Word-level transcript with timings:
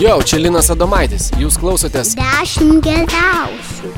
Jo, 0.00 0.14
čia 0.24 0.38
Linas 0.40 0.70
Adomaitis, 0.72 1.26
jūs 1.36 1.58
klausotės. 1.60 2.14
Dešimt 2.16 2.78
geriausių. 2.86 3.90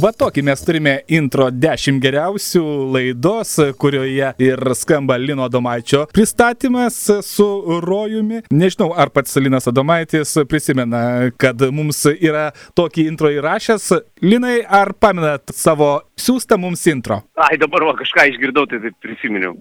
Va 0.00 0.14
tokį 0.16 0.42
mes 0.48 0.64
turime 0.64 0.94
intro 1.12 1.50
10 1.52 2.00
geriausių 2.00 2.62
laidos, 2.94 3.52
kurioje 3.76 4.32
ir 4.40 4.72
skamba 4.80 5.18
Lino 5.20 5.44
Adomaičio 5.44 6.06
pristatymas 6.08 6.96
su 7.28 7.46
Rojumi. 7.84 8.40
Nežinau, 8.48 8.88
ar 8.96 9.12
pats 9.12 9.36
Linas 9.36 9.68
Adomaitis 9.68 10.32
prisimena, 10.48 11.28
kad 11.36 11.60
mums 11.68 12.00
yra 12.16 12.48
tokį 12.72 13.06
intro 13.12 13.28
įrašęs. 13.36 13.92
Linai, 14.24 14.62
ar 14.64 14.96
pamenat 14.96 15.52
savo 15.52 15.98
siūstą 16.16 16.56
mums 16.64 16.88
intro? 16.88 17.20
Ai, 17.36 17.60
dabar 17.60 17.92
va 17.92 17.98
kažką 18.00 18.30
išgirdau, 18.32 18.64
tai 18.72 18.80
taip 18.88 18.96
prisiminiau. 19.04 19.52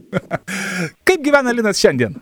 Kaip 1.12 1.28
gyvena 1.28 1.52
Linas 1.52 1.84
šiandien? 1.84 2.16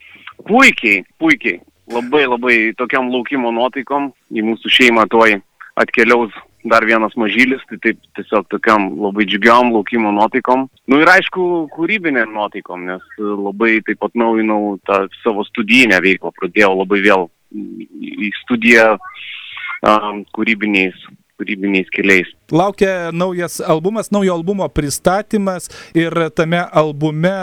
Puikiai, 0.49 1.03
puikiai. 1.21 1.61
Labai 1.89 2.25
labai 2.25 2.57
tokiam 2.77 3.09
laukimo 3.13 3.51
nuotaikom 3.53 4.11
į 4.33 4.45
mūsų 4.45 4.71
šeimą 4.75 5.07
toj 5.09 5.39
atkeliaus 5.81 6.33
dar 6.69 6.83
vienas 6.85 7.15
mažylis, 7.17 7.61
tai 7.69 7.77
taip 7.83 8.01
tiesiog 8.17 8.47
tokiam 8.51 8.89
labai 8.99 9.25
džiugiam 9.29 9.71
laukimo 9.73 10.11
nuotaikom. 10.15 10.67
Nu 10.91 10.99
ir 11.01 11.11
aišku, 11.13 11.45
kūrybinėm 11.75 12.33
nuotaikom, 12.35 12.87
nes 12.89 13.05
labai 13.19 13.79
taip 13.87 14.01
pat 14.03 14.17
naujinau 14.17 14.75
tą 14.89 15.05
savo 15.23 15.45
studijinę 15.47 16.01
veiklą, 16.03 16.33
pradėjau 16.35 16.73
labai 16.81 17.01
vėl 17.05 17.29
į 17.53 18.33
studiją 18.43 18.91
um, 18.97 20.25
kūrybiniais 20.35 20.97
kūrybiniais 21.39 21.89
keliais. 21.95 22.29
Laukia 22.51 23.11
naujas 23.15 23.59
albumas, 23.61 24.11
naujo 24.11 24.35
albumo 24.35 24.67
pristatymas 24.69 25.69
ir 25.97 26.13
tame 26.35 26.61
albume 26.81 27.35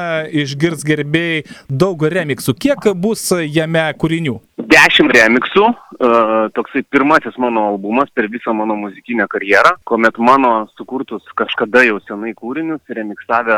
išgirs 0.45 0.85
gerbėjai 0.87 1.45
daug 1.71 2.03
remixų. 2.17 2.57
Kiek 2.67 2.91
bus 3.01 3.31
jame 3.47 3.87
kūrinių? 3.99 4.41
Dešimt 4.77 5.13
remixų, 5.15 5.63
uh, 5.65 6.49
toksai 6.53 6.83
pirmasis 6.93 7.37
mano 7.41 7.63
albumas 7.71 8.11
per 8.13 8.27
visą 8.29 8.53
mano 8.53 8.75
muzikinę 8.77 9.25
karjerą, 9.33 9.77
kuomet 9.89 10.19
mano 10.21 10.51
sukurtus 10.77 11.25
kažkada 11.39 11.85
jau 11.87 11.97
senai 12.05 12.35
kūrinius 12.37 12.83
remixavę 12.99 13.57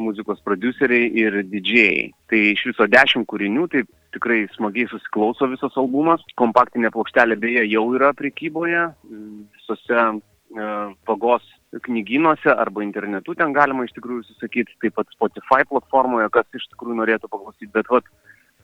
muzikos 0.00 0.42
produceriai 0.44 1.06
ir 1.22 1.38
didžėjai. 1.48 2.10
Tai 2.28 2.40
iš 2.50 2.66
viso 2.72 2.88
dešimt 2.92 3.28
kūrinių, 3.30 3.68
tai 3.72 3.86
tikrai 4.16 4.42
smagiai 4.56 4.90
susiklauso 4.90 5.48
visas 5.48 5.78
albumas. 5.80 6.26
Kompaktinė 6.40 6.92
plokštelė 6.92 7.38
beje 7.40 7.64
jau 7.70 7.86
yra 7.96 8.12
prekyboje 8.18 8.84
visose 9.06 10.02
uh, 10.10 10.92
pagos 11.08 11.46
knygynuose 11.86 12.50
arba 12.50 12.82
internetu 12.82 13.36
ten 13.38 13.54
galima 13.54 13.86
iš 13.86 13.94
tikrųjų 13.94 14.24
susakyti, 14.26 14.74
taip 14.82 14.96
pat 14.98 15.08
Spotify 15.14 15.62
platformoje, 15.70 16.26
kas 16.34 16.48
iš 16.58 16.66
tikrųjų 16.72 16.98
norėtų 16.98 17.30
paklausyti. 17.30 17.70
Bet 17.72 17.88
vat, 17.92 18.08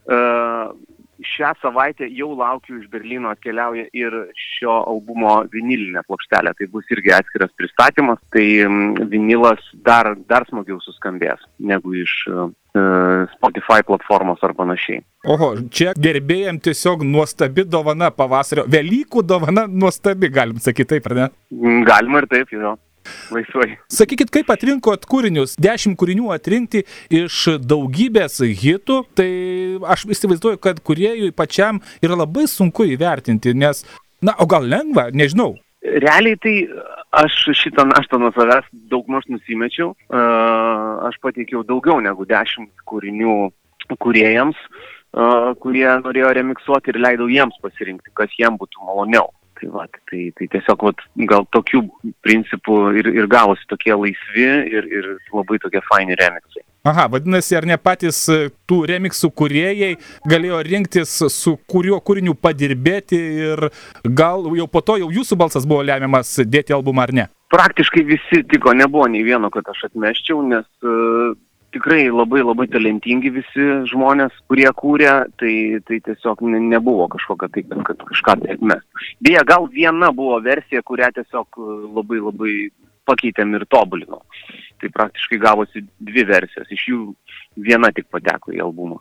šią 0.06 1.52
savaitę 1.62 2.08
jau 2.12 2.34
laukiu 2.36 2.78
iš 2.80 2.88
Berlyno 2.92 3.30
atkeliauja 3.32 3.86
ir 3.96 4.14
šio 4.36 4.74
albumo 4.90 5.38
vinilinė 5.52 6.02
plokštelė. 6.06 6.52
Tai 6.58 6.68
bus 6.72 6.92
irgi 6.92 7.14
atskiras 7.16 7.52
pristatymas, 7.56 8.20
tai 8.34 8.46
vinilas 9.10 9.62
dar, 9.86 10.14
dar 10.28 10.46
smagiau 10.50 10.78
suskambės 10.84 11.42
negu 11.58 11.94
iš 12.02 12.14
uh, 12.30 12.48
Spotify 13.36 13.82
platformos 13.86 14.42
ar 14.44 14.52
panašiai. 14.58 15.02
Oho, 15.32 15.54
čia 15.72 15.94
gerbėjim 15.98 16.60
tiesiog 16.62 17.04
nuostabi 17.06 17.64
dovana 17.64 18.12
pavasario. 18.14 18.66
Velykų 18.70 19.24
dovana 19.26 19.66
nuostabi, 19.66 20.30
galim 20.32 20.60
sakyti 20.62 20.96
taip, 20.96 21.08
ar 21.10 21.16
ne? 21.22 21.30
Galima 21.88 22.22
ir 22.22 22.28
taip, 22.30 22.52
jo 22.52 22.76
laisvai. 23.34 23.76
Sakykit, 23.92 24.32
kaip 24.34 24.50
atrinkot 24.54 25.06
kūrinius? 25.10 25.56
Dešimt 25.62 25.98
kūrinių 26.00 26.32
atrinkti 26.34 26.84
iš 27.12 27.58
daugybės 27.62 28.40
hitų, 28.40 29.02
tai 29.18 29.30
aš 29.94 30.06
įsivaizduoju, 30.16 30.60
kad 30.62 30.80
kuriejui 30.86 31.32
pačiam 31.36 31.82
yra 32.04 32.18
labai 32.22 32.46
sunku 32.50 32.88
įvertinti, 32.92 33.54
nes, 33.56 33.84
na, 34.24 34.36
o 34.38 34.48
gal 34.50 34.66
lengva, 34.68 35.08
nežinau. 35.14 35.54
Realiai 35.86 36.38
tai 36.42 36.56
aš 37.14 37.36
šitą 37.54 37.84
naštą 37.86 38.18
nuo 38.18 38.32
savęs 38.34 38.66
daug 38.90 39.06
maž 39.12 39.28
nusimečiau. 39.30 39.92
Aš 41.06 41.20
pateikiau 41.22 41.62
daugiau 41.66 42.00
negu 42.02 42.26
dešimt 42.28 42.72
kūrinių 42.88 43.36
kuriejams, 44.02 44.58
kurie 45.62 45.86
norėjo 46.02 46.32
remiksuoti 46.40 46.92
ir 46.92 47.00
leidau 47.00 47.28
jiems 47.30 47.56
pasirinkti, 47.62 48.12
kas 48.18 48.34
jiems 48.38 48.58
būtų 48.60 48.82
maloniau. 48.84 49.30
Tai, 49.56 49.68
va, 49.72 49.86
tai, 50.10 50.26
tai 50.36 50.48
tiesiog 50.52 50.82
vat, 50.84 51.02
gal 51.30 51.46
tokių 51.54 51.80
principų 52.26 52.74
ir, 53.00 53.08
ir 53.16 53.28
gavosi 53.32 53.64
tokie 53.70 53.94
laisvi 53.96 54.48
ir, 54.68 54.88
ir 54.92 55.12
labai 55.32 55.56
tokie 55.62 55.80
faini 55.88 56.18
remixai. 56.18 56.64
Aha, 56.86 57.08
vadinasi, 57.10 57.56
ar 57.58 57.64
ne 57.66 57.74
patys 57.82 58.18
tų 58.70 58.76
remixų 58.86 59.32
kuriejai 59.34 59.96
galėjo 60.30 60.60
rinktis, 60.68 61.14
su 61.34 61.56
kuriuo 61.66 61.98
kūriniu 61.98 62.36
padirbėti 62.38 63.18
ir 63.48 63.64
gal 64.06 64.46
jau 64.54 64.68
po 64.70 64.84
to 64.86 65.00
jau 65.00 65.08
jūsų 65.10 65.40
balsas 65.40 65.66
buvo 65.66 65.82
lemiamas 65.88 66.36
dėti 66.46 66.76
albumą 66.76 67.08
ar 67.08 67.14
ne? 67.16 67.26
Praktiškai 67.50 68.04
visi 68.06 68.42
tiko, 68.50 68.74
nebuvo 68.74 69.08
nei 69.10 69.24
vieno, 69.26 69.50
kad 69.54 69.66
aš 69.72 69.88
atmeščiau, 69.88 70.44
nes 70.46 70.66
uh, 70.86 71.34
tikrai 71.76 72.08
labai 72.08 72.40
labai 72.42 72.66
talentingi 72.72 73.30
visi 73.34 73.66
žmonės, 73.90 74.34
kurie 74.48 74.68
kūrė, 74.80 75.12
tai, 75.40 75.54
tai 75.88 76.00
tiesiog 76.08 76.42
ne, 76.48 76.62
nebuvo 76.72 77.06
kažkokio 77.12 77.50
tai, 77.52 77.64
kad 77.88 78.00
kažką 78.08 78.38
tai 78.42 78.56
atmes. 78.56 78.84
Beje, 79.20 79.44
gal 79.48 79.68
viena 79.72 80.10
buvo 80.16 80.40
versija, 80.44 80.84
kurią 80.86 81.12
tiesiog 81.18 81.60
labai 81.98 82.22
labai 82.24 82.56
pakeitėm 83.06 83.54
ir 83.58 83.66
tobulinom. 83.70 84.22
Tai 84.80 84.92
praktiškai 84.96 85.38
gavosi 85.42 85.84
dvi 86.08 86.26
versijos, 86.28 86.72
iš 86.72 86.88
jų 86.90 87.00
viena 87.68 87.92
tik 87.94 88.08
pateko 88.12 88.54
į 88.56 88.62
albumą. 88.64 89.00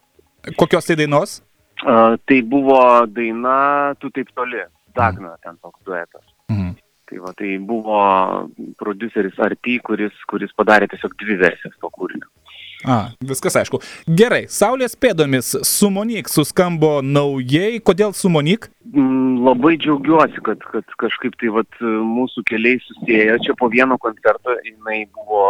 Kokios 0.60 0.88
tai 0.88 1.00
dainos? 1.00 1.40
Uh, 1.84 2.16
tai 2.24 2.40
buvo 2.48 2.80
daina 3.12 3.94
Tu 4.00 4.10
taip 4.16 4.30
toli, 4.32 4.62
Dagna, 4.96 5.34
mm. 5.34 5.42
ten 5.44 5.58
toks 5.60 5.82
duetas. 5.88 6.24
Mm. 6.52 6.72
Tai 7.06 7.20
va, 7.22 7.34
tai 7.38 7.58
buvo 7.62 7.98
produceris 8.80 9.36
Arty, 9.44 9.80
kuris, 9.86 10.16
kuris 10.30 10.54
padarė 10.58 10.88
tiesiog 10.90 11.18
dvi 11.20 11.38
versijas 11.42 11.76
to 11.82 11.92
kūrinio. 11.94 12.30
A, 12.86 12.98
viskas 13.26 13.58
aišku. 13.60 13.82
Gerai, 14.08 14.46
Saulės 14.52 14.96
pėdomis 15.00 15.52
Sumonik 15.66 16.30
suskambo 16.32 17.00
naujai. 17.04 17.80
Kodėl 17.86 18.16
Sumonik? 18.18 18.70
Mm, 18.94 19.44
labai 19.46 19.76
džiaugiuosi, 19.82 20.42
kad, 20.46 20.62
kad 20.72 20.98
kažkaip 21.02 21.38
tai 21.42 21.54
vat, 21.56 21.80
mūsų 21.82 22.46
keliai 22.50 22.82
susijęjo. 22.86 23.40
Čia 23.46 23.58
po 23.60 23.70
vieno 23.74 23.98
koncerto 24.02 24.58
jinai 24.66 25.06
buvo 25.16 25.46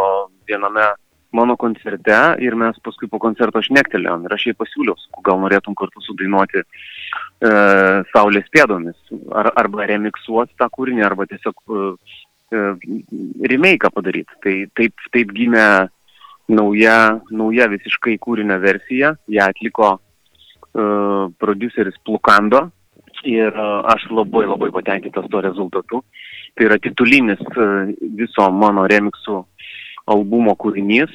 viename 0.48 0.94
mano 1.36 1.56
koncerte 1.60 2.20
ir 2.44 2.56
mes 2.56 2.78
paskui 2.86 3.10
po 3.12 3.20
koncerto 3.20 3.62
šnektelėjom 3.66 4.26
ir 4.26 4.36
aš 4.36 4.48
jai 4.50 4.56
pasiūliau, 4.58 4.96
gal 5.26 5.42
norėtum 5.44 5.76
kartu 5.78 6.04
sudainuoti 6.06 6.62
e, 6.62 6.66
Saulės 8.14 8.48
pėdomis 8.56 8.96
ar, 9.36 9.52
arba 9.60 9.90
remiksuoti 9.92 10.56
tą 10.60 10.70
kūrinį 10.78 11.06
arba 11.08 11.28
tiesiog 11.32 11.60
e, 11.66 11.90
e 12.56 12.64
remake 13.52 13.92
padaryti. 13.92 14.40
Tai 14.46 14.56
taip, 14.80 15.08
taip 15.16 15.36
gimė 15.36 15.68
nauja, 16.52 17.20
nauja 17.32 17.68
visiškai 17.72 18.18
kūrinio 18.22 18.58
versija. 18.62 19.16
Ja 19.32 19.50
atliko 19.52 19.96
uh, 19.96 21.32
produceris 21.42 21.98
Plukando 22.06 22.70
ir 23.26 23.54
uh, 23.56 23.82
aš 23.90 24.06
labai 24.12 24.46
labai 24.46 24.72
patenkintas 24.74 25.30
to 25.32 25.42
rezultatu. 25.42 26.04
Tai 26.56 26.68
yra 26.68 26.78
titulinis 26.80 27.42
uh, 27.56 27.90
viso 28.18 28.50
mano 28.52 28.86
remixų 28.90 29.42
albumo 30.14 30.56
kūrinys. 30.60 31.12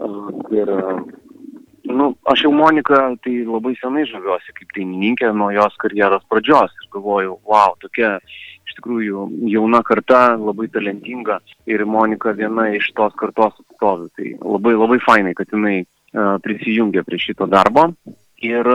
Uh, 0.00 0.30
ir, 0.54 0.70
uh, 0.70 1.00
nu, 1.90 2.12
aš 2.30 2.46
jau 2.46 2.52
Monika 2.54 3.02
tai 3.24 3.40
labai 3.44 3.74
senai 3.80 4.06
žaviuosi 4.08 4.54
kaip 4.56 4.70
dainininkė 4.76 5.32
nuo 5.34 5.50
jos 5.56 5.76
karjeros 5.82 6.24
pradžios 6.30 6.72
ir 6.78 6.88
galvoju, 6.94 7.40
wow, 7.48 7.74
tokia 7.82 8.18
iš 8.22 8.49
tikrųjų 8.80 9.26
jauna 9.52 9.84
karta, 9.86 10.34
labai 10.40 10.66
talentinga 10.72 11.38
ir 11.70 11.84
Monika 11.86 12.34
viena 12.36 12.70
iš 12.74 12.90
tos 12.96 13.14
kartos 13.20 13.54
atstovų. 13.60 14.10
Tai 14.16 14.32
labai 14.40 14.74
labai 14.74 14.98
fainai, 15.04 15.36
kad 15.38 15.52
jinai 15.52 15.82
uh, 15.84 16.38
prisijungė 16.42 17.04
prie 17.06 17.20
šito 17.22 17.46
darbo. 17.50 17.90
Ir 18.40 18.66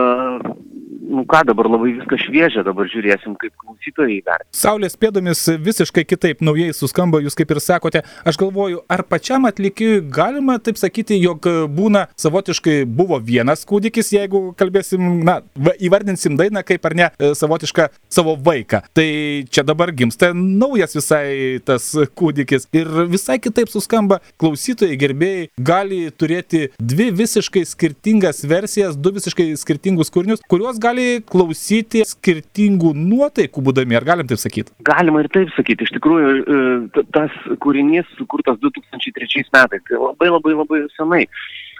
nu 1.08 1.24
ką, 1.26 1.42
dabar 1.46 1.68
labai 1.70 1.92
viskas 1.96 2.22
šviežia, 2.26 2.64
dabar 2.66 2.88
žiūrėsim, 2.90 3.36
kaip 3.40 3.54
klausytojai 3.62 4.18
įvertina. 4.18 4.50
Saulės 4.56 4.96
pėdomis 4.98 5.42
visiškai 5.62 6.04
kitaip 6.08 6.42
naujai 6.44 6.74
suskamba, 6.76 7.20
jūs 7.22 7.36
kaip 7.38 7.52
ir 7.54 7.60
sakote. 7.62 8.02
Aš 8.26 8.38
galvoju, 8.40 8.82
ar 8.90 9.04
pačiam 9.06 9.46
atlikėjui 9.48 10.02
galima 10.12 10.58
taip 10.62 10.80
sakyti, 10.80 11.18
jog 11.22 11.46
būna 11.76 12.06
savotiškai 12.18 12.78
buvo 12.88 13.20
vienas 13.22 13.64
kūdikis, 13.68 14.12
jeigu 14.16 14.42
kalbėsim, 14.58 15.22
na, 15.26 15.38
įvardinsim 15.78 16.38
dainą 16.38 16.64
kaip 16.66 16.86
ar 16.90 16.96
ne 16.98 17.08
e, 17.10 17.32
savotišką 17.38 17.88
savo 18.12 18.36
vaiką. 18.48 18.82
Tai 18.96 19.08
čia 19.50 19.66
dabar 19.66 19.94
gimsta 19.94 20.32
naujas 20.34 20.96
visai 20.98 21.60
tas 21.66 21.92
kūdikis 22.18 22.68
ir 22.76 22.90
visai 23.12 23.38
kitaip 23.42 23.70
suskamba. 23.72 24.20
Klausytojai, 24.40 24.98
gerbėjai 24.98 25.48
gali 25.70 26.02
turėti 26.10 26.66
dvi 26.78 27.10
visiškai 27.22 27.64
skirtingas 27.68 28.42
versijas, 28.48 28.98
du 28.98 29.14
visiškai 29.16 29.52
skirtingus 29.60 30.10
kūrinius, 30.12 30.42
kuriuos 30.50 30.80
gali 30.82 30.95
gali 30.96 31.20
klausyti 31.28 32.04
skirtingų 32.08 32.92
nuotaikų 32.96 33.62
būdami, 33.68 33.96
ar 33.98 34.04
galim 34.04 34.28
taip 34.28 34.40
sakyti? 34.40 34.72
Galima 34.86 35.20
ir 35.20 35.28
taip 35.28 35.52
sakyti. 35.56 35.84
Iš 35.84 35.92
tikrųjų, 35.96 36.30
e, 36.40 37.04
tas 37.12 37.30
kūrinys 37.60 38.06
sukurtas 38.16 38.58
2003 38.62 39.44
metais, 39.52 39.82
tai 39.84 40.00
labai 40.00 40.30
labai 40.30 40.54
labai 40.56 40.80
senai. 40.96 41.26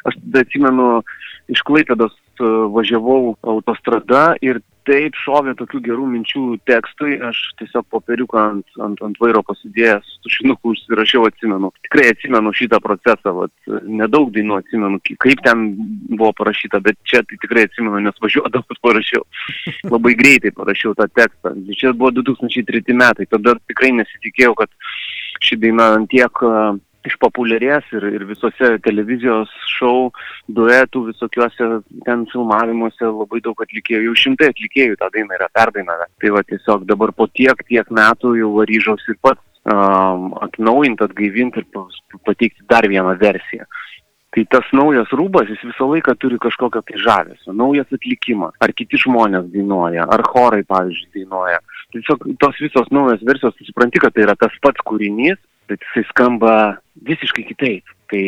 Aš 0.07 0.19
atsimenu 0.37 1.03
iš 1.49 1.63
Klaipėdos 1.67 2.13
važiavau 2.41 3.37
autostrada 3.57 4.33
ir 4.45 4.63
taip 4.87 5.17
šovė 5.19 5.57
tokių 5.59 5.81
gerų 5.89 6.07
minčių 6.13 6.43
tekstui, 6.69 7.17
aš 7.29 7.41
tiesiog 7.61 7.87
popieriuką 7.91 8.39
ant, 8.39 8.79
ant, 8.83 9.01
ant 9.03 9.19
vairo 9.23 9.43
pasidėjęs, 9.47 10.13
tušinuku 10.25 10.73
užsirašiau, 10.73 11.27
atsimenu. 11.27 11.73
Tikrai 11.89 12.13
atsimenu 12.13 12.53
šitą 12.57 12.79
procesą, 12.85 13.35
vat, 13.41 13.55
nedaug 13.83 14.31
dainų 14.35 14.61
atsimenu, 14.61 15.01
kaip 15.25 15.43
ten 15.47 15.67
buvo 16.13 16.31
parašyta, 16.39 16.81
bet 16.87 16.99
čia 17.09 17.25
tai 17.27 17.41
tikrai 17.43 17.67
atsimenu, 17.67 17.99
nes 18.07 18.23
važiuodamas 18.23 18.83
parašiau. 18.87 19.27
Labai 19.95 20.15
greitai 20.19 20.55
parašiau 20.55 20.95
tą 20.99 21.09
tekstą. 21.19 21.57
Čia 21.75 21.95
buvo 21.97 22.15
2003 22.21 22.97
metai, 22.97 23.27
tada 23.31 23.59
tikrai 23.67 23.91
nesitikėjau, 23.99 24.55
kad 24.63 24.71
ši 25.43 25.59
daina 25.67 25.93
ant 25.99 26.11
tiek 26.15 26.47
uh, 26.47 26.79
išpopuliarės 27.11 27.89
ir, 27.97 28.07
ir 28.19 28.27
visose 28.29 28.73
televizijos 28.85 29.53
šou, 29.77 30.11
duetų, 30.59 31.07
visokiuose 31.11 31.71
ten 32.07 32.27
filmavimuose 32.33 33.09
labai 33.09 33.43
daug 33.45 33.61
atlikėjų, 33.65 34.05
jau 34.09 34.17
šimtai 34.27 34.51
atlikėjų 34.53 34.99
tą 35.01 35.11
dainą 35.15 35.39
yra 35.39 35.51
perdainavę. 35.57 36.09
Tai 36.23 36.35
va 36.37 36.45
tiesiog 36.47 36.87
dabar 36.91 37.15
po 37.17 37.29
tiek, 37.33 37.61
tiek 37.69 37.91
metų 37.91 38.37
jau 38.41 38.53
ryžausi 38.69 39.15
ir 39.15 39.21
pats 39.25 39.43
um, 39.67 40.31
atnaujinti, 40.47 41.07
atgaivinti 41.07 41.63
ir 41.63 42.21
pateikti 42.27 42.67
dar 42.71 42.89
vieną 42.89 43.17
versiją. 43.21 43.67
Tai 44.37 44.43
tas 44.53 44.67
naujas 44.77 45.09
rūbas, 45.17 45.49
jis 45.49 45.63
visą 45.65 45.87
laiką 45.89 46.13
turi 46.21 46.37
kažkokią 46.43 46.83
tai 46.85 46.99
žavesio, 47.01 47.55
naujas 47.57 47.89
atlikimas, 47.95 48.53
ar 48.61 48.75
kiti 48.77 48.99
žmonės 49.01 49.47
dainuoja, 49.55 50.05
ar 50.13 50.21
chorai, 50.29 50.61
pavyzdžiui, 50.69 51.13
dainuoja. 51.23 51.63
Tiesiog 51.95 52.27
tos 52.43 52.59
visos 52.61 52.91
naujos 52.93 53.23
versijos, 53.25 53.57
supranti, 53.65 54.03
kad 54.03 54.13
tai 54.13 54.27
yra 54.27 54.35
tas 54.37 54.53
pats 54.61 54.85
kūrinys, 54.85 55.41
bet 55.71 55.83
jisai 55.85 56.05
skamba 56.11 56.55
visiškai 57.07 57.45
kitaip. 57.51 57.93
Tai 58.07 58.23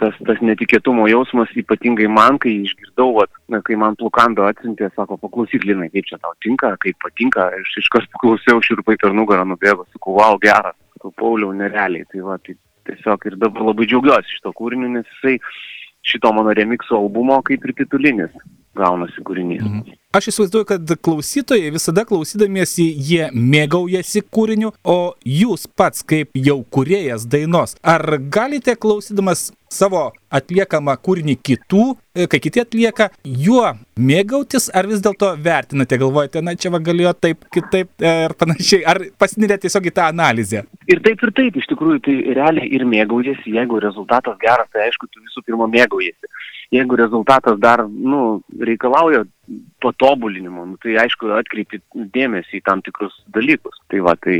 tas, 0.00 0.16
tas 0.28 0.40
netikėtumo 0.44 1.06
jausmas, 1.08 1.52
ypatingai 1.56 2.08
man, 2.12 2.36
kai 2.42 2.52
išgirdau, 2.66 3.14
vat, 3.16 3.32
na, 3.52 3.62
kai 3.64 3.78
man 3.80 3.96
plukando 3.96 4.44
atsintė, 4.44 4.90
sako, 4.92 5.16
paklausyk, 5.22 5.64
Linai, 5.64 5.88
kaip 5.94 6.10
čia 6.10 6.18
tau 6.20 6.34
tinka, 6.44 6.74
kaip 6.82 6.98
patinka, 7.00 7.48
aš 7.56 7.78
iš 7.80 7.88
kas 7.94 8.04
paklausiau, 8.12 8.60
širpai 8.60 8.98
per 9.00 9.16
nugarą 9.16 9.46
nubėgo, 9.48 9.88
sakau, 9.94 10.18
wow, 10.18 10.36
geras, 10.42 10.76
sakau, 10.98 11.14
Pauliau, 11.16 11.54
nerealiai. 11.56 12.04
Tai 12.12 12.26
va, 12.28 12.36
tai 12.44 12.58
tiesiog 12.90 13.24
ir 13.30 13.40
dabar 13.40 13.70
labai 13.70 13.88
džiaugiuosi 13.88 14.36
šito 14.36 14.52
kūriniu, 14.60 14.92
nes 14.98 15.08
jisai 15.16 15.38
šito 16.06 16.30
mano 16.36 16.52
remixo 16.54 17.00
albumo 17.00 17.40
kaip 17.46 17.64
ir 17.66 17.74
titulinis 17.80 18.36
gaunasi 18.76 19.24
kūrinys. 19.26 19.64
Mhm. 19.64 19.96
Aš 20.16 20.30
įsivaizduoju, 20.30 20.64
kad 20.64 20.92
klausytojai 21.04 21.72
visada 21.74 22.06
klausydamiesi 22.08 22.86
jie 23.08 23.26
mėgaujasi 23.36 24.22
kūriniu, 24.32 24.70
o 24.80 25.12
jūs 25.28 25.66
pats 25.76 26.06
kaip 26.08 26.30
jau 26.40 26.62
kuriejas 26.72 27.26
dainos, 27.28 27.74
ar 27.84 28.00
galite 28.32 28.78
klausydamas 28.80 29.50
savo 29.68 30.06
atliekamą 30.32 30.94
kūrinį 31.04 31.36
kitų, 31.44 31.84
e, 32.16 32.24
kai 32.32 32.40
kiti 32.40 32.62
atlieka, 32.62 33.10
juo 33.44 33.74
mėgautis, 33.98 34.70
ar 34.72 34.88
vis 34.88 35.02
dėlto 35.04 35.34
vertinate, 35.42 35.98
galvojate, 36.00 36.40
na 36.40 36.54
čia 36.56 36.72
va 36.72 36.80
galėjo 36.80 37.12
taip, 37.26 37.44
kitaip 37.52 37.90
e, 38.00 38.16
ir 38.30 38.36
panašiai, 38.40 38.84
ar 38.88 39.02
pasinirėte 39.20 39.66
tiesiog 39.66 39.90
į 39.90 39.96
tą 39.98 40.08
analizę? 40.14 40.64
Ir 40.88 41.02
taip 41.04 41.26
ir 41.26 41.34
taip, 41.36 41.60
iš 41.60 41.68
tikrųjų, 41.74 42.04
tai 42.06 42.16
realiai 42.38 42.70
ir 42.78 42.88
mėgaujasi, 42.88 43.52
jeigu 43.58 43.82
rezultatas 43.84 44.38
geras, 44.40 44.70
tai 44.72 44.86
aišku, 44.86 45.10
tu 45.10 45.20
visų 45.26 45.44
pirma 45.44 45.68
mėgaujasi 45.76 46.32
jeigu 46.74 46.96
rezultatas 46.98 47.58
dar 47.58 47.84
nu, 47.88 48.42
reikalauja 48.60 49.24
patobulinimo, 49.82 50.64
nu, 50.66 50.76
tai 50.82 50.96
aišku, 51.04 51.30
atkreipi 51.36 51.80
dėmesį 51.94 52.58
į 52.58 52.64
tam 52.66 52.82
tikrus 52.82 53.14
dalykus. 53.34 53.78
Tai 53.92 54.02
va, 54.06 54.16
tai, 54.18 54.38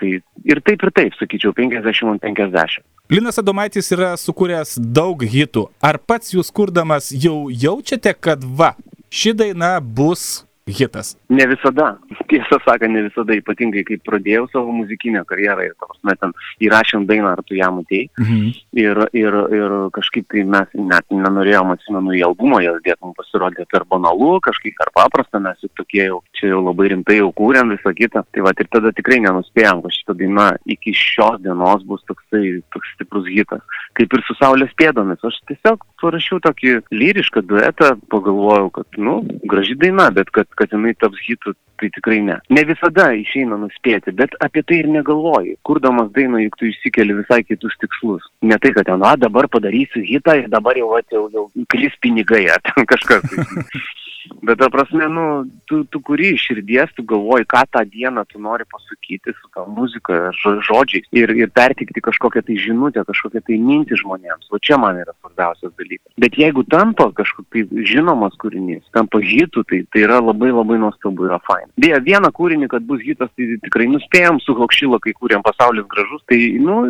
tai 0.00 0.10
ir 0.46 0.62
taip 0.66 0.84
ir 0.86 0.94
taip, 0.94 1.18
sakyčiau, 1.18 1.54
50 1.56 2.14
ant 2.14 2.22
50. 2.22 2.84
Linas 3.12 3.40
Adomaitis 3.40 3.90
yra 3.92 4.14
sukūręs 4.20 4.78
daug 4.78 5.20
hitų. 5.20 5.66
Ar 5.84 5.98
pats 5.98 6.32
jūs 6.32 6.52
kurdamas 6.54 7.10
jau 7.12 7.50
jaučiate, 7.50 8.14
kad 8.16 8.44
va, 8.44 8.72
ši 9.12 9.34
daina 9.36 9.76
bus 9.82 10.44
hitas? 10.66 11.16
Ne 11.28 11.46
visada. 11.46 11.98
Tiesą 12.30 12.58
sakant, 12.64 12.94
ne 12.94 13.04
visada, 13.08 13.36
ypatingai 13.36 13.84
kai 13.86 13.98
pradėjau 14.04 14.46
savo 14.52 14.72
muzikinę 14.72 15.24
karjerą 15.28 15.66
ir, 15.68 15.74
prasme, 15.80 16.14
ten 16.20 16.32
įrašėm 16.64 17.06
dainą, 17.08 17.34
ar 17.34 17.42
tu 17.44 17.58
ją 17.58 17.70
matėjai. 17.78 18.08
Mhm. 18.20 18.46
Ir, 18.80 19.02
ir, 19.20 19.38
ir 19.58 19.74
kažkaip 19.94 20.28
tai 20.32 20.44
mes 20.48 20.72
net 20.78 21.06
nenorėjom, 21.12 21.74
atsimenu, 21.76 22.14
į 22.16 22.24
albumą 22.30 22.62
jas 22.64 22.80
dėti, 22.84 23.00
mums 23.04 23.18
pasirodė 23.20 23.68
per 23.70 23.86
banalu, 23.90 24.38
kažkaip 24.44 24.76
per 24.80 24.92
paprasta, 24.96 25.42
mes 25.42 25.60
jau 25.64 25.70
tokie 25.76 26.06
jau, 26.08 26.22
čia 26.38 26.52
jau 26.54 26.62
labai 26.64 26.90
rimtai 26.94 27.20
jau 27.20 27.30
kūrėm 27.36 27.74
visą 27.76 27.94
kitą. 27.96 28.24
Tai 28.34 28.46
va, 28.46 28.54
ir 28.56 28.70
tada 28.72 28.92
tikrai 28.96 29.20
nenuspėjom, 29.24 29.84
kad 29.84 29.98
šita 29.98 30.16
daina 30.18 30.48
iki 30.70 30.94
šios 30.96 31.42
dienos 31.44 31.84
bus 31.88 32.04
toksai, 32.08 32.60
toks 32.74 32.96
stiprus 32.96 33.28
hitas. 33.30 33.62
Kaip 33.94 34.16
ir 34.16 34.24
su 34.26 34.34
Saulės 34.40 34.72
pėdomis. 34.78 35.22
Aš 35.24 35.36
tiesiog 35.48 35.84
parašiau 36.02 36.40
tokį 36.44 36.74
lyrišką 36.92 37.44
duetą, 37.48 37.94
pagalvojau, 38.12 38.70
kad, 38.74 38.98
nu, 39.00 39.20
graži 39.48 39.76
daina, 39.78 40.10
bet 40.14 40.32
kad 40.34 40.48
kad 40.58 40.72
jinai 40.74 40.94
taps 40.98 41.20
hitu, 41.26 41.54
tai 41.80 41.90
tikrai 41.94 42.20
ne. 42.26 42.38
Ne 42.54 42.64
visada 42.68 43.10
išeina 43.18 43.58
nuspėti, 43.60 44.14
bet 44.16 44.36
apie 44.44 44.62
tai 44.66 44.80
ir 44.82 44.90
negalvoji. 44.94 45.56
Kurdamas 45.66 46.12
dainą, 46.14 46.42
juk 46.44 46.58
tu 46.60 46.70
išsikeli 46.70 47.18
visai 47.20 47.42
kitus 47.46 47.76
tikslus. 47.82 48.26
Ne 48.42 48.58
tai, 48.62 48.74
kad 48.76 48.88
ten, 48.90 49.02
na, 49.02 49.16
dabar 49.20 49.50
padarysiu 49.50 50.04
hitą 50.06 50.38
ir 50.42 50.48
dabar 50.52 50.78
jau, 50.78 50.92
jau, 51.12 51.26
jau 51.34 51.48
kris 51.72 51.98
pinigai 52.04 52.46
ar 52.54 52.62
ten 52.70 52.88
kažkas. 52.94 53.28
Bet, 54.44 54.58
ta 54.60 54.68
prasme, 54.72 55.08
nu, 55.08 55.24
tu, 55.68 55.82
tu 55.88 56.00
kuri 56.04 56.34
iš 56.34 56.48
širdies, 56.48 56.92
tu 56.96 57.04
galvoji, 57.08 57.46
ką 57.48 57.64
tą 57.72 57.84
dieną 57.88 58.24
tu 58.28 58.40
nori 58.40 58.64
pasakyti 58.68 59.32
su 59.36 59.50
tą 59.54 59.64
muzika, 59.68 60.30
žodžiais 60.68 61.08
ir, 61.16 61.32
ir 61.36 61.52
pertikti 61.52 62.02
kažkokią 62.04 62.44
tai 62.46 62.56
žinutę, 62.60 63.04
kažkokią 63.08 63.44
tai 63.44 63.58
mintį 63.60 64.00
žmonėms. 64.02 64.50
O 64.52 64.60
čia 64.60 64.78
man 64.80 65.00
yra 65.00 65.14
svarbiausias 65.18 65.72
dalykas. 65.78 66.12
Bet 66.20 66.38
jeigu 66.40 66.64
tampa 66.68 67.10
kažkoks 67.16 67.50
tai 67.52 67.84
žinomas 67.88 68.36
kūrinys, 68.40 68.84
tampa 68.96 69.20
hitų, 69.24 69.64
tai 69.68 69.82
tai 69.94 70.04
yra 70.06 70.20
labai 70.22 70.50
labai 70.52 70.78
nuostabu, 70.82 71.28
yra 71.28 71.38
fain. 71.46 71.68
Beje, 71.80 72.00
vieną 72.08 72.30
kūrinį, 72.34 72.68
kad 72.72 72.86
bus 72.88 73.02
hitas, 73.04 73.30
tai 73.36 73.58
tikrai 73.64 73.86
nuspėjom 73.92 74.40
su 74.42 74.56
Hokšilo, 74.58 74.98
kai 75.04 75.14
kūrėm 75.16 75.44
pasaulis 75.44 75.86
gražus, 75.90 76.24
tai, 76.30 76.40
nu, 76.58 76.80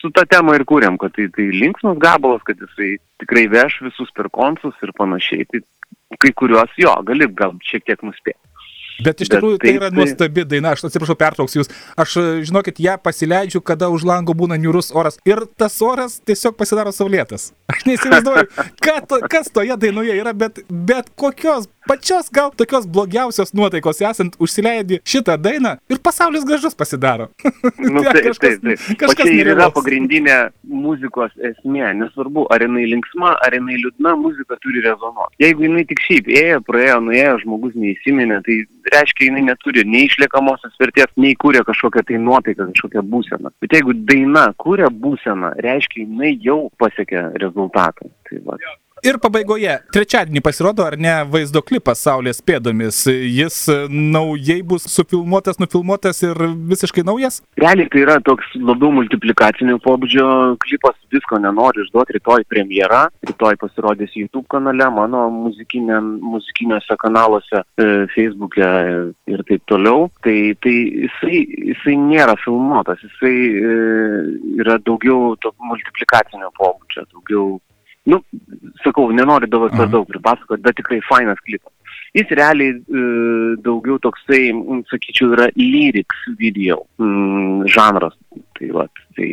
su 0.00 0.12
tą 0.14 0.26
temą 0.30 0.56
ir 0.58 0.66
kūrėm, 0.68 0.98
kad 1.02 1.16
tai, 1.16 1.28
tai 1.34 1.48
linksmas 1.54 1.98
gabalas, 2.02 2.44
kad 2.46 2.60
jisai 2.62 2.96
tikrai 3.22 3.46
veš 3.50 3.80
visus 3.88 4.12
per 4.16 4.30
konsus 4.30 4.76
ir 4.84 4.92
panašiai. 4.96 5.48
Tai 5.50 5.62
kai 6.22 6.32
kuriuos 6.36 6.74
jo, 6.80 6.92
gali 7.06 7.28
gal 7.38 7.56
šiek 7.66 7.86
tiek 7.86 8.04
nuspėti. 8.06 8.40
Bet 9.04 9.20
iš 9.20 9.28
tikrųjų 9.28 9.58
tai, 9.60 9.68
tai 9.68 9.74
yra 9.76 9.88
nuostabi 9.92 10.44
daina, 10.48 10.72
aš 10.72 10.86
atsiprašau, 10.88 11.16
pertrauksiu 11.20 11.60
jūs. 11.60 11.70
Aš, 12.00 12.16
žinokit, 12.48 12.78
ją 12.80 12.96
pasileidžiu, 13.02 13.60
kada 13.60 13.90
už 13.92 14.06
lango 14.08 14.32
būna 14.36 14.56
niurus 14.60 14.88
oras. 14.96 15.18
Ir 15.28 15.44
tas 15.60 15.76
oras 15.84 16.16
tiesiog 16.24 16.56
pasidaro 16.56 16.94
saulėtas. 16.96 17.50
Aš 17.72 17.84
neįsivaizduoju, 17.90 18.48
to, 19.10 19.20
kas 19.28 19.52
toje 19.52 19.76
dainoje 19.82 20.16
yra, 20.16 20.32
bet, 20.36 20.62
bet 20.70 21.12
kokios 21.20 21.68
pačios 21.86 22.30
gal 22.32 22.50
tokios 22.56 22.86
blogiausios 22.86 23.54
nuotaikos 23.54 24.00
esant 24.10 24.36
užsileidi 24.42 25.00
šitą 25.06 25.36
dainą 25.40 25.76
ir 25.92 26.00
pasaulis 26.02 26.44
gražus 26.48 26.74
pasidaro. 26.74 27.30
Nu, 27.86 28.02
tai, 28.02 28.20
kažkas, 28.24 28.58
taip, 28.60 28.62
taip. 28.64 28.98
Kažkas 29.00 29.28
ir 29.30 29.50
yra 29.52 29.68
pagrindinė 29.72 30.36
muzikos 30.66 31.32
esmė. 31.48 31.92
Nesvarbu, 32.00 32.46
ar 32.52 32.64
jinai 32.64 32.86
linksma, 32.90 33.34
ar 33.46 33.54
jinai 33.54 33.76
liūdna, 33.80 34.14
muzika 34.20 34.58
turi 34.62 34.82
rezonuoti. 34.84 35.36
Jeigu 35.42 35.66
jinai 35.66 35.84
tik 35.88 36.02
šiaip 36.04 36.30
ėjo, 36.40 36.62
praėjo, 36.66 36.96
nuėjo, 37.06 37.36
žmogus 37.44 37.76
neįsiminė, 37.78 38.40
tai 38.46 38.58
reiškia, 38.92 39.28
jinai 39.28 39.44
neturi 39.50 39.84
nei 39.86 40.08
išliekamosios 40.10 40.74
vertės, 40.82 41.12
nei 41.20 41.36
kūrė 41.42 41.62
kažkokią 41.68 42.06
tai 42.10 42.20
nuotaiką, 42.22 42.70
kažkokią 42.72 43.04
būseną. 43.12 43.54
Bet 43.62 43.78
jeigu 43.78 43.94
daina 44.08 44.48
kūrė 44.62 44.90
būseną, 45.04 45.54
reiškia, 45.66 46.02
jinai 46.04 46.34
jau 46.42 46.66
pasiekė 46.82 47.28
rezultatą. 47.42 48.10
Tai 48.26 48.42
va. 48.48 48.58
Ir 49.06 49.20
pabaigoje, 49.22 49.70
trečiadienį 49.94 50.40
pasirodo, 50.42 50.82
ar 50.82 50.96
ne, 50.98 51.12
vaizdo 51.30 51.60
klipas 51.62 52.00
Saulės 52.02 52.40
pėdomis. 52.42 53.04
Jis 53.06 53.58
naujai 53.86 54.56
bus 54.66 54.88
sufilmuotas, 54.90 55.60
nufilmuotas 55.62 56.24
ir 56.26 56.40
visiškai 56.72 57.04
naujas? 57.06 57.36
Realiai 57.62 57.86
tai 57.92 58.02
yra 58.02 58.16
toks 58.26 58.48
labiau 58.58 58.90
multiplikacinio 58.96 59.78
pobūdžio 59.84 60.26
klipas, 60.64 60.96
visko 61.14 61.38
nenoriu 61.38 61.84
išduoti, 61.84 62.16
rytoj 62.16 62.46
premjera, 62.50 63.04
rytoj 63.30 63.60
pasirodys 63.60 64.16
YouTube 64.18 64.48
kanale, 64.50 64.88
mano 64.96 65.22
muzikiniuose 65.36 66.98
kanaluose, 67.04 67.62
e, 67.78 67.86
Facebook'e 68.16 68.72
ir 69.30 69.46
taip 69.46 69.62
toliau. 69.70 70.08
Tai, 70.26 70.36
tai 70.66 70.74
jisai, 71.04 71.44
jisai 71.70 71.94
nėra 72.08 72.34
filmuotas, 72.42 73.06
jisai 73.06 73.36
e, 73.54 73.78
yra 74.64 74.80
daugiau 74.82 75.36
multiplikacinio 75.70 76.50
pobūdžio, 76.58 77.06
daugiau 77.14 77.48
nu, 78.06 78.20
sakau, 78.84 79.10
nenoriu 79.10 79.50
dabar 79.50 79.72
per 79.74 79.90
daug 79.90 80.06
pripasakoti, 80.10 80.62
bet 80.62 80.78
tikrai 80.78 81.00
fainas 81.08 81.40
klipas. 81.42 81.72
Jis 82.16 82.30
realiai 82.38 82.72
e, 82.72 83.04
daugiau 83.64 83.98
toksai, 84.00 84.48
sakyčiau, 84.90 85.34
yra 85.36 85.50
lyrics 85.58 86.22
video 86.38 86.84
mm, 87.02 87.66
žanras. 87.74 88.16
Tai, 88.56 88.70
va, 88.76 88.86
tai 89.18 89.30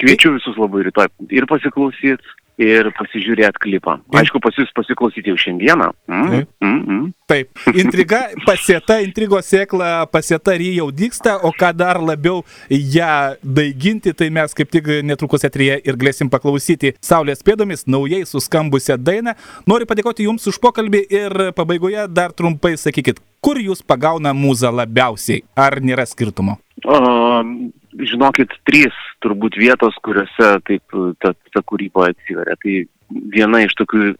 kviečiu 0.00 0.34
visus 0.38 0.58
labai 0.58 0.86
rytoj 0.88 1.10
ir 1.36 1.46
pasiklausyti, 1.50 2.34
ir 2.60 2.90
pasižiūrėti 2.98 3.62
klipą. 3.62 3.96
Aišku, 4.20 4.40
pas 4.42 4.56
jūs 4.58 4.70
pasiklausyti 4.76 5.32
jau 5.32 5.38
šiandieną. 5.40 5.90
Mm, 6.10 6.30
Taip. 6.30 6.50
mm, 6.60 6.80
mm. 6.80 7.06
Taip, 7.30 7.62
intriga 7.78 8.20
pasėta, 8.48 8.98
intrigos 9.04 9.48
sėkla 9.50 9.90
pasėta 10.12 10.56
ir 10.58 10.66
ji 10.66 10.72
jau 10.80 10.88
dyksta, 10.94 11.36
o 11.46 11.52
ką 11.56 11.72
dar 11.76 12.00
labiau 12.02 12.42
ją 12.68 13.36
daiginti, 13.42 14.12
tai 14.16 14.30
mes 14.34 14.54
kaip 14.56 14.72
tik 14.72 14.90
netrukus 15.06 15.46
atryje 15.48 15.80
ir 15.80 15.98
galėsim 16.00 16.30
paklausyti 16.32 16.94
Saulės 17.04 17.44
pėdomis 17.46 17.86
naujai 17.88 18.24
suskambusią 18.28 18.98
dainą. 19.00 19.36
Noriu 19.70 19.88
padėkoti 19.90 20.26
Jums 20.28 20.46
už 20.50 20.60
pokalbį 20.62 21.04
ir 21.08 21.38
pabaigoje 21.56 22.08
dar 22.12 22.34
trumpai 22.36 22.76
sakykit, 22.80 23.22
kur 23.40 23.60
Jūs 23.60 23.84
pagauna 23.86 24.34
mūzą 24.36 24.72
labiausiai, 24.82 25.44
ar 25.56 25.80
nėra 25.84 26.06
skirtumo? 26.08 26.58
O, 26.84 26.98
žinokit, 27.98 28.52
trys 28.68 28.96
turbūt 29.24 29.58
vietos, 29.60 29.96
kuriuose 30.04 30.50
taip 30.66 30.98
ta, 31.22 31.34
ta 31.34 31.62
kūryba 31.66 32.10
atsiveria. 32.10 32.56
Tai 32.60 32.74
viena 33.34 33.62
iš 33.64 33.74
tokių 33.80 34.12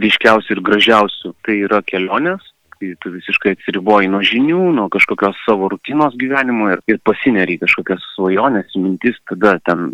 ryškiausių 0.00 0.54
ir 0.56 0.62
gražiausių 0.64 1.34
tai 1.46 1.58
yra 1.66 1.82
kelionės, 1.86 2.44
kai 2.78 2.92
tu 3.02 3.10
visiškai 3.12 3.56
atsiriboji 3.56 4.10
nuo 4.12 4.22
žinių, 4.24 4.60
nuo 4.76 4.86
kažkokios 4.92 5.38
savo 5.44 5.68
rutinos 5.72 6.14
gyvenimo 6.20 6.70
ir, 6.74 6.82
ir 6.90 7.00
pasineri 7.06 7.58
kažkokias 7.60 8.04
svajonės, 8.14 8.76
mintis, 8.78 9.18
tada 9.28 9.56
ten 9.66 9.90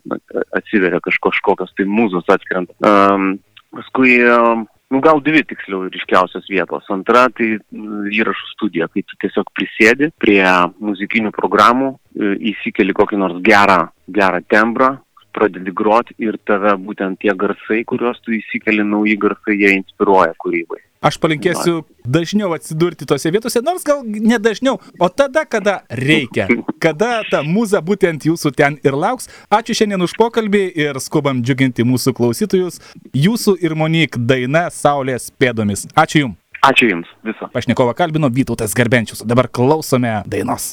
atsiveria 0.52 1.00
kažko, 1.04 1.32
kažkokios 1.32 1.72
tai 1.78 1.88
mūzos 1.88 2.28
atskrentant. 2.28 2.76
Um, 2.84 3.38
paskui 3.74 4.18
um, 4.28 4.66
nu 4.92 5.00
gal 5.04 5.20
dvi 5.24 5.42
tiksliau 5.48 5.88
ryškiausios 5.88 6.48
vietos. 6.50 6.86
Antra 6.92 7.26
tai 7.34 7.54
mm, 7.56 8.10
įrašų 8.14 8.50
studija, 8.52 8.88
kai 8.92 9.04
tu 9.06 9.18
tiesiog 9.24 9.50
prisėdi 9.56 10.10
prie 10.20 10.42
muzikinių 10.82 11.32
programų, 11.34 11.94
e, 11.94 12.34
įsikeli 12.52 12.96
kokį 12.96 13.20
nors 13.22 13.40
gerą, 13.46 13.80
gerą 14.18 14.42
tembrą, 14.50 14.90
pradedi 15.34 15.74
groti 15.74 16.14
ir 16.22 16.38
tave 16.46 16.76
būtent 16.78 17.18
tie 17.22 17.34
garsai, 17.34 17.82
kuriuos 17.88 18.20
tu 18.22 18.36
įsikeli, 18.36 18.84
nauji 18.86 19.16
garsai, 19.20 19.58
jie 19.58 19.74
inspiruoja 19.80 20.36
kūrybai. 20.38 20.82
Aš 21.04 21.18
palinkėsiu 21.20 21.82
dažniau 22.08 22.54
atsidurti 22.56 23.04
tose 23.08 23.28
vietose, 23.32 23.60
nors 23.64 23.84
gal 23.84 24.00
ne 24.04 24.38
dažniau, 24.40 24.78
o 24.96 25.08
tada, 25.12 25.44
kada 25.44 25.82
reikia, 25.92 26.46
kada 26.80 27.18
ta 27.28 27.42
mūza 27.44 27.82
būtent 27.84 28.24
jūsų 28.24 28.54
ten 28.56 28.78
ir 28.80 28.96
lauks. 28.96 29.28
Ačiū 29.52 29.76
šiandien 29.76 30.06
už 30.06 30.16
pokalbį 30.16 30.64
ir 30.86 31.00
skubam 31.04 31.44
džiuginti 31.44 31.84
mūsų 31.84 32.16
klausytojus. 32.16 32.80
Jūsų 33.12 33.58
ir 33.60 33.76
Monik 33.76 34.16
daina 34.16 34.70
Saulės 34.72 35.28
pėdomis. 35.36 35.84
Ačiū 35.92 36.24
Jums. 36.24 36.40
Ačiū 36.64 36.88
Jums 36.88 37.10
viso. 37.26 37.50
Pašnekovą 37.52 37.92
kalbino 37.98 38.32
Vytautas 38.32 38.72
Garbenčius. 38.72 39.20
Dabar 39.28 39.52
klausome 39.52 40.22
dainos. 40.24 40.72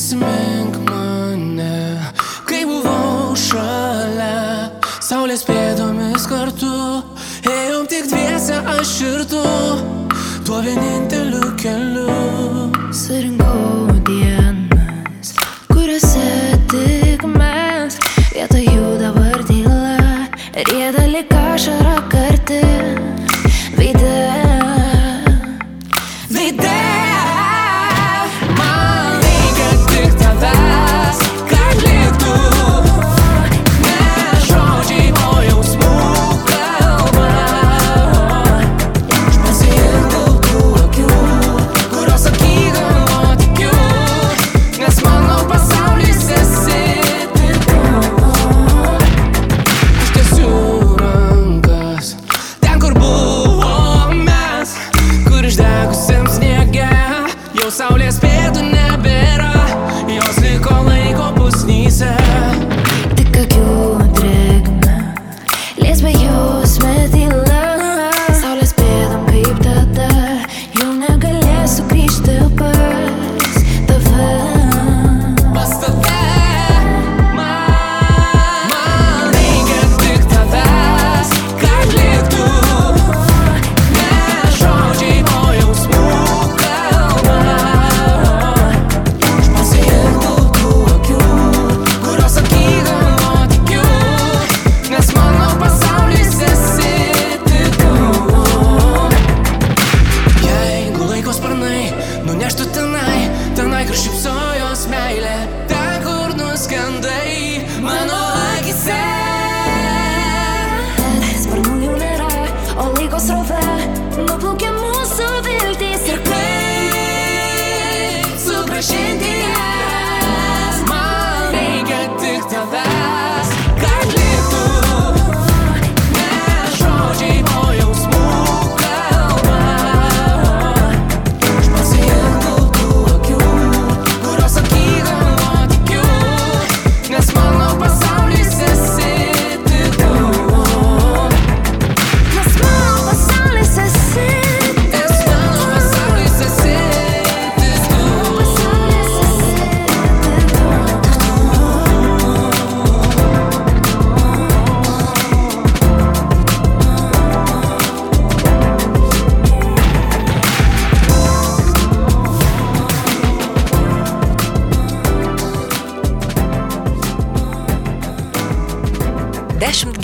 Prisimink 0.00 0.76
mane, 0.88 2.00
kai 2.48 2.62
buvau 2.64 3.34
šalia, 3.36 4.70
saulės 5.04 5.44
pėdomis 5.44 6.24
kartu, 6.24 6.72
ėjom 7.44 7.84
tik 7.92 8.08
dviese 8.08 8.62
aš 8.78 8.94
ir 9.04 9.26
tu, 9.28 9.44
tuo 10.48 10.62
vieninteliu 10.64 11.52
keliu. 11.60 12.16
Surinkau 12.96 14.00
dienas, 14.08 14.39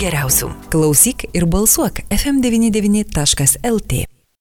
geriausių. 0.07 0.51
Klausyk 0.71 1.27
ir 1.35 1.47
balsuok 1.51 2.05
FM99.lt. 2.07 4.16